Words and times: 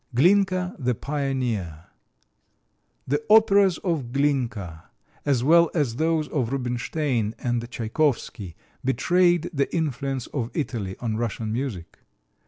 Glinka, 0.15 0.73
the 0.79 0.95
Pioneer 0.95 1.85
The 3.05 3.21
operas 3.29 3.77
of 3.83 4.11
Glinka, 4.11 4.85
as 5.27 5.43
well 5.43 5.69
as 5.75 5.97
those 5.97 6.27
of 6.29 6.51
Rubinstein 6.51 7.35
and 7.37 7.69
Tchaikovsky, 7.69 8.55
betrayed 8.83 9.51
the 9.53 9.71
influence 9.71 10.25
of 10.25 10.49
Italy 10.55 10.95
on 11.01 11.17
Russian 11.17 11.53
music. 11.53 11.99